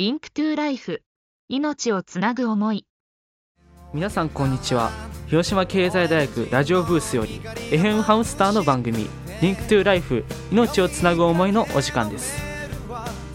[0.00, 1.02] Link to Life。
[1.50, 2.86] 命をつなぐ思い。
[3.92, 4.90] 皆さんこんにちは。
[5.26, 12.40] 広島経済大学ラジオブースより FM ハムスターの番組「Link to Life 命をつなぐ思い」のお時間です。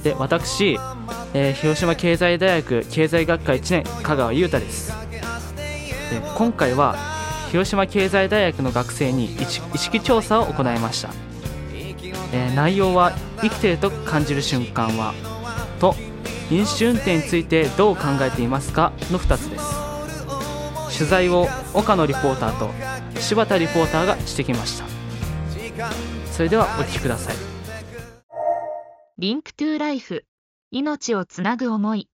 [0.02, 0.80] で私、
[1.36, 4.92] えー広島経済大学経済学科1年香川優太です。
[6.10, 6.96] で今回は
[7.52, 11.10] 広島経済大学の学生に意識調査を行いました、
[12.34, 13.12] えー内容は
[13.44, 15.14] 「生きてると感じる瞬間は」
[15.80, 15.94] と
[16.52, 19.86] 「飲酒運転についてどう考えていますか?」の2つです。
[20.98, 22.72] 取材を岡野リポーターと
[23.20, 24.86] 柴田リポーターがしてきました。
[26.32, 27.36] それではお聞きください。
[29.18, 30.26] Link to Life
[30.72, 32.10] 命をつなぐ思い。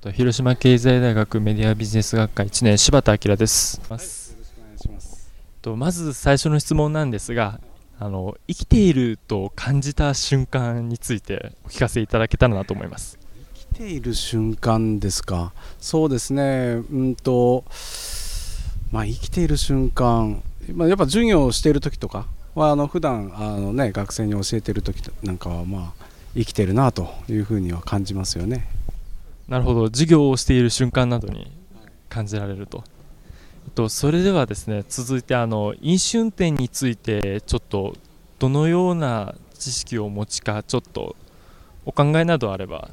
[0.00, 3.80] と広島経済大学メディアビジネス学科1年柴田明です。
[5.62, 7.60] とまず最初の質問なんですが
[7.98, 13.21] あの生きていると感じた瞬間についてお聞かせいただけたらなと思います
[13.82, 15.52] ている瞬間ですか？
[15.80, 16.82] そうですね。
[16.92, 17.64] うんと
[18.92, 20.40] まあ生きている瞬間、
[20.72, 28.68] まあ、やっぱ授業をしている時とかはあの普段あのね学生に教えている時なんかはまあ生きてるなというふうには感じますよね。
[29.48, 29.86] なるほど。
[29.86, 31.50] 授業をしている瞬間などに
[32.08, 32.84] 感じられると。
[33.66, 37.96] えっとそれではですね続いてあの飲酒運転についてちょっと
[38.38, 41.16] どのような知識をお持ちかちょっと
[41.84, 42.90] お考えなどあれば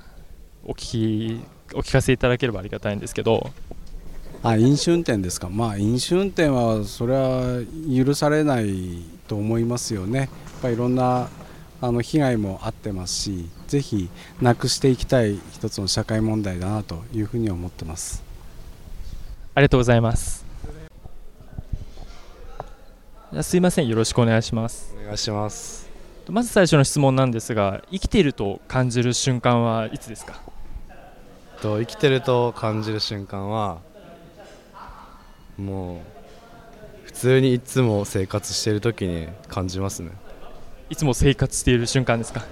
[0.66, 3.52] お聞きお聞かせいただければありがたいんですけど。
[4.42, 5.50] あ飲酒運転ですか？
[5.50, 7.62] まあ飲酒運転はそれは
[7.94, 10.20] 許されないと思いますよね。
[10.20, 10.30] やっ
[10.62, 11.30] ぱりいろんな
[11.82, 14.10] あの被害もあってますしぜひ
[14.42, 18.24] なくしていきたい一つの社会問題だなというふうに思ってます。
[19.56, 20.46] ありがとうございます。
[23.42, 23.88] すいません。
[23.88, 24.96] よろしくお願いします。
[25.02, 25.89] お願いします
[26.30, 30.42] まず最初の質問なんですが生きていると感じる瞬間はいつですか？
[31.62, 33.80] と生きてると感じる瞬間は
[35.58, 35.98] もう
[37.06, 40.12] 普通にいつも生活してる時に感じますね。
[40.90, 42.46] いつも生活している瞬間ですか？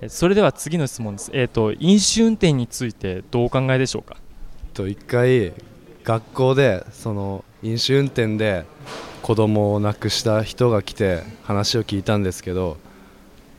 [0.00, 1.30] えそれでは次の質問です。
[1.32, 4.16] えっ、と飲酒運転についてどうお考えでしょうか？
[4.74, 5.52] と一回
[6.04, 8.64] 学校でその飲酒運転で
[9.22, 12.76] 子供を亡くした人が来て話を聞いたんですけど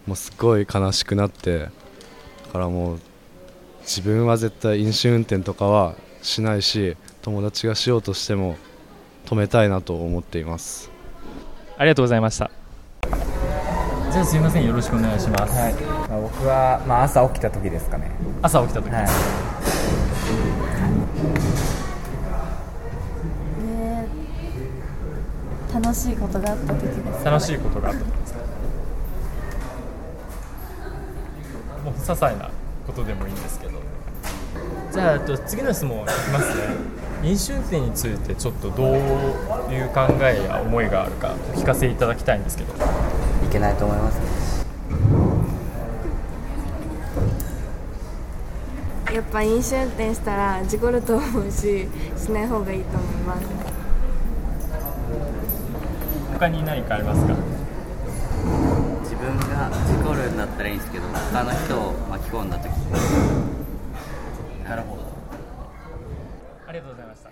[0.07, 1.69] もうすっごい悲しくなってだ
[2.51, 2.99] からもう
[3.81, 8.57] 自分は絶対飲酒運転とかはしないし友達がしようとしても
[9.25, 10.89] 止めたいなと思っています。
[11.77, 12.49] ありがとうございました。
[14.11, 15.73] じゃあすいませんよろしくお願いします、はい、
[16.09, 18.09] まあ、僕は、まあ、朝起きた時ですかね。
[18.41, 18.89] 朝起きた時。
[18.89, 19.03] はい。
[23.63, 24.07] ね
[25.73, 28.39] 楽しいことがあった時です楽しいことがあった時ですか
[31.83, 32.49] もう些細な
[32.85, 33.73] ことでもいいんですけど。
[34.93, 36.63] じゃあえっと次の質問いきますね。
[37.23, 42.73] 飲酒運転についてちょっとどういう考えや思いがあるかお聞かせいただきたいんですけど。
[42.73, 42.77] い
[43.51, 44.25] けないと思いますね。
[49.13, 53.47] やっぱ飲酒運転したら事故ると思うししない方がいいと思います。
[56.33, 57.33] 他に何かありますか？
[57.33, 58.76] 自
[59.17, 62.69] 分が事故るんだったらいいんですけど他の人を巻き込んだ時
[64.63, 65.03] なるほど。
[66.67, 67.31] ありがとうございました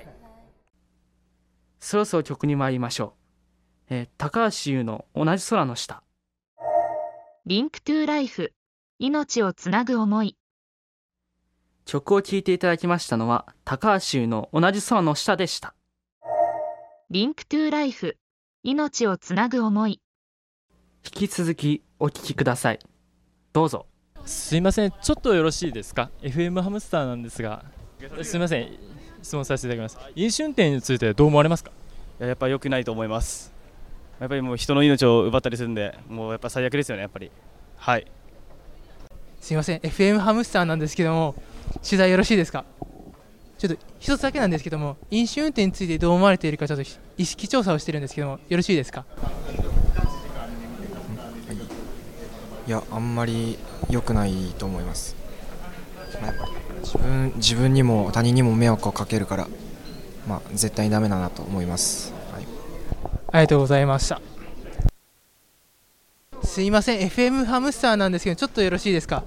[1.80, 3.14] そろそろ曲に参りましょ
[3.90, 6.02] う、えー高橋優の同じ空の下。
[7.46, 8.54] Link to Life
[8.98, 10.36] 命をつなぐ思い。
[11.86, 15.76] 曲を聴いていただきましたのは高橋優の同じ空の下でした。
[17.12, 18.18] Link to Life
[18.64, 20.02] 命をつなぐ思い
[21.06, 22.80] 引き続きお聴きください。
[23.54, 23.86] どうぞ。
[24.26, 24.92] すいません。
[24.92, 27.64] ちょっとよろしいですか？FM ハムスターなんですが。
[28.24, 28.76] すいません。
[29.22, 30.12] 質問させていただきます。
[30.16, 31.70] 飲酒運転についてどう思われますか？
[32.20, 33.54] いややっぱ良くないと思います。
[34.20, 37.30] やっぱりもう人の命を奪ったりするんでもうやっぱ最悪ですよねやっぱり。
[37.78, 38.08] はい。
[39.40, 39.80] すいません。
[39.82, 41.36] FM ハムスターなんですけども
[41.84, 42.66] 取材よろしいですか？
[43.60, 46.84] ちょっと一つだけなんですけども飲酒運転についてどう思われているかちょっと
[47.18, 49.06] 意識調査をしてるんですけどもよろしいですか？
[52.68, 53.58] いやあんまり
[53.90, 55.16] 良くないと思います。
[56.22, 56.50] まあやっぱ
[56.82, 59.48] 自分自分にも他人にも迷惑をかけるから
[60.28, 62.48] まあ絶対にダメだなと思います、はい、
[63.32, 64.22] ありがとうございました。
[66.44, 67.08] すいません。
[67.10, 69.24] FM ハムスターなんですけどちょっとよろしいですか？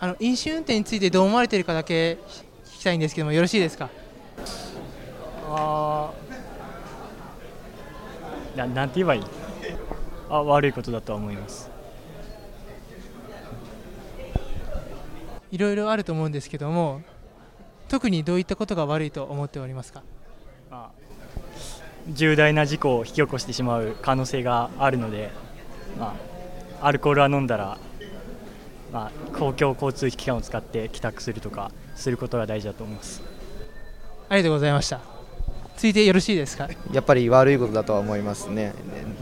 [0.00, 2.18] あの飲酒運転についてどう思われているかだけ
[2.66, 3.90] 聞きたいんですけどもよろしいですか？
[5.50, 6.12] あ
[8.56, 9.22] ななんて言えばいい？
[10.30, 11.70] あ悪いことだとは思います
[15.50, 17.02] いろいろあると思うんですけども
[17.88, 20.02] 特にどういったことが悪いと思っておりますか？
[20.70, 21.00] まあ、
[22.08, 25.30] 重大な事故を引き起こしてしまう可能性があるので、
[25.98, 26.14] ま
[26.80, 27.78] あ、アルコールは飲んだら、
[28.92, 33.22] まあ、公共交通機関を使って帰宅するとかすることが大事だと思います。
[34.28, 35.00] ありがとうございました。
[35.76, 36.68] 続いてよろしいですか？
[36.92, 38.74] やっぱり悪いことだとは思いますね。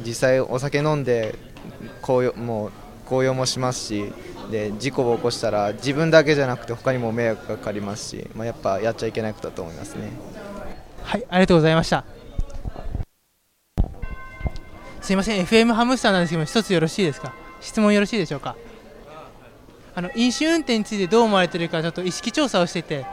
[0.04, 1.36] 実際お酒飲んで
[2.02, 2.72] 高揚もう
[3.04, 4.12] 高揚もしますし
[4.50, 10.10] で事故を起こしたら自分だけじゃなくて他にも迷惑がかかりますし、まあ、やっぱやっちゃいけないことだと思いますね。
[11.02, 12.04] はいありがとうございました。
[15.00, 17.32] すいません FM ハムスターなんですけども一つよろしいですか？
[17.60, 18.56] 質問よろしいでしょうか？
[19.94, 23.06] あの飲酒運転についてどう思われているかちょっと意識調査をしてて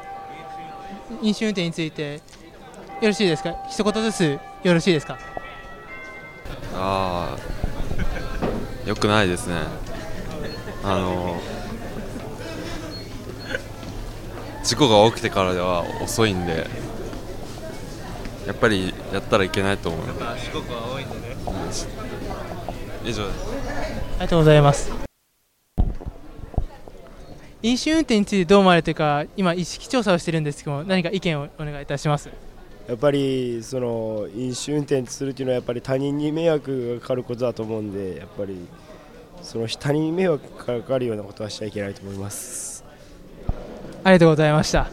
[1.21, 3.55] 飲酒運転についてよろしいですか？
[3.69, 5.17] 一言ずつよろしいですか？
[6.75, 7.37] あ
[8.85, 9.55] あよくないですね
[10.85, 11.39] あの
[14.63, 16.67] 事故が起きてからでは遅いんで
[18.45, 20.05] やっぱりやったらいけないと思う。
[20.05, 21.09] 四国は多いん。
[21.09, 21.35] でね
[23.05, 23.45] 以上です。
[24.11, 24.91] ありがとうございます。
[27.61, 32.29] 飲酒運転についてどう思われているか今意識調査をしてるんですけども何か意見をお願いいたします。
[32.89, 38.57] やっぱりその飲酒運転するというのはやっぱり他人に迷惑がかかることだと思うんでやっぱり
[39.43, 42.83] その他人に迷惑がかかるようなことはしちゃいけないと思います。
[44.03, 44.89] ありがとうございました。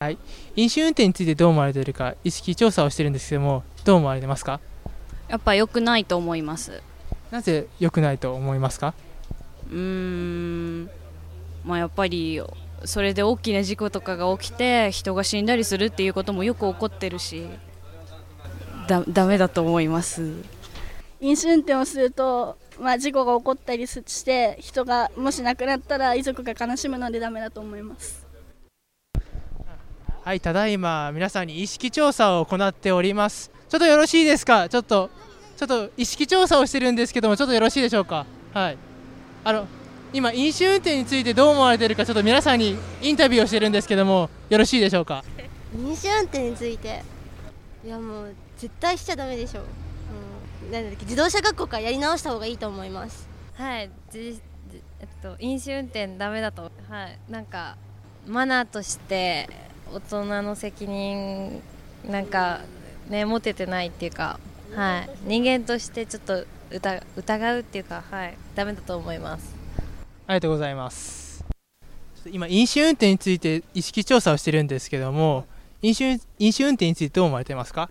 [0.00, 0.18] はい。
[0.56, 4.60] 飲酒運転についてどう思われているか意識調査をしてるんですけどもどう思われてますか？
[5.28, 6.82] やっぱ良くないと思います。
[7.30, 8.94] なぜ良くないと思いますか？
[9.70, 10.90] うーん。
[11.64, 12.42] まあやっぱり
[12.84, 17.46] それで大きな事故とかが起きて人が死んだりするっていうこともよく起こってるし
[18.88, 20.42] だダメだと思います。
[21.20, 28.26] 飲酒運転をすると、まあ、事故が起こったりして人がもし亡くなったら遺族が悲しむのでダメだと思います。
[30.24, 33.50] はいただいま皆さんに意識調査を行っております。
[33.68, 34.68] ちょっとよろしいですか？
[34.68, 35.10] ちょっと
[35.56, 38.26] ちょっと意識調査をしてるんですけどもちょっとよろしいでしょうか？
[38.52, 38.78] はい。
[39.44, 39.66] あの
[40.12, 45.22] 今飲酒運転についてどう思われているかちょっと皆さんにインタビューをしてるんですけどもよろしいでしょうか？
[45.76, 47.02] 飲酒運転について。
[47.84, 49.64] いやもう絶対しちゃダメでしょ、う。
[49.64, 49.66] ん、
[50.70, 53.28] なんだっけ自動車学校からやり直した方がいいと思います。
[53.54, 54.40] はいじじ
[55.00, 56.70] えっと飲酒運転ダメだと。
[56.88, 57.76] はいなんか
[58.26, 59.48] マナーとして
[59.92, 61.62] 大人の責任
[62.08, 62.60] なんか
[63.08, 64.40] ね持ててないっていうか
[64.74, 69.54] はい人間としてちょっと疑疑うっていうかはいダメだと思います。
[70.26, 71.44] ありがとうございます。
[72.32, 75.44] 今飲酒運転について意識調査をしてるんですけども
[75.82, 77.90] 飲酒飲酒運転についてどう思われてますか？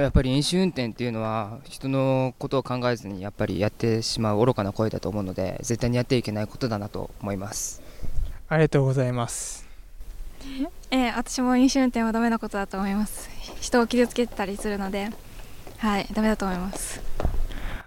[0.00, 7.82] やっぱり飲酒運転っていうのは人のことを考えずにやっぱりやってしまう愚かな行為だと思うので絶対にやってはいけないことだなと思います。
[8.48, 9.66] ありがとうございます。
[10.90, 13.28] えー、私も飲酒運転はダメなことだと思います。
[13.60, 15.10] 人を傷つけたりするので
[15.78, 17.00] はいダメだと思います。
[17.20, 17.24] あ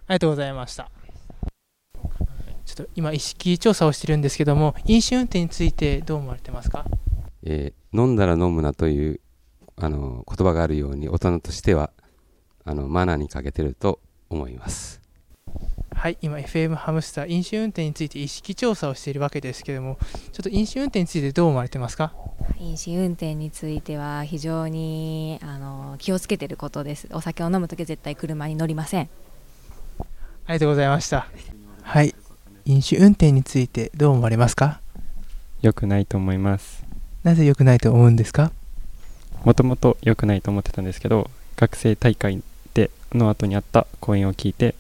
[0.10, 0.90] りがとうございました。
[2.66, 6.86] ちょっと今意識調査をしてるんですけども飲酒運転についてどう思われてますか、
[7.44, 9.22] えー、飲んだら飲むなという
[9.80, 11.92] あの言葉があるように大人としては
[12.66, 15.00] あのマナーに欠けてると思います。
[15.96, 19.98] はい今 FM ハムスター飲酒運転について意識調査をしているわけですけども
[20.32, 22.14] ちょっと飲酒運転についてどう思われてますか？
[22.60, 27.08] 飲酒運転については非常にあの気をつけていることです。
[27.14, 29.10] お酒を飲むときは絶対車に乗りません。
[30.46, 31.28] ありがとうございました。
[31.82, 32.14] はい
[32.66, 34.82] 飲酒運転についてどう思われますか？
[35.62, 36.84] 良くないと思います。
[37.24, 38.52] なぜ良くないと思うんですか？
[39.48, 44.76] もともと良くないと思ってたんですけど学生大会での後にあった講演を聞いて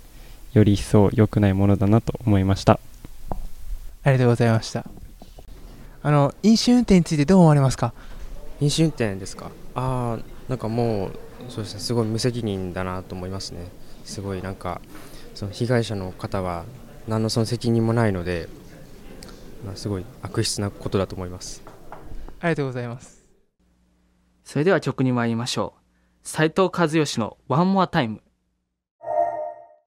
[0.51, 2.77] より一層良くないものだなと思いました。
[4.03, 4.83] ありがとうございました。
[6.03, 7.93] あの飲酒運転についてどう思われますか？
[8.59, 9.51] 飲酒運転ですか？
[9.73, 11.11] ああなんかもう
[11.47, 13.69] そうですねすごい無責任だなと思いますね。
[14.03, 14.81] すごいなんか
[15.33, 16.65] その被害者の方は
[17.07, 18.49] 何のその責任もないので、
[19.65, 21.63] まあ、すごい悪質なことだと思います。
[22.41, 23.16] ありがとうございます
[24.47, 25.81] それでは曲に参りましょう。
[26.23, 28.19] 斉藤和義の One More Time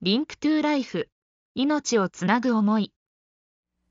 [0.03, 1.09] Link to Life。
[1.55, 2.93] 命をつなぐ思い。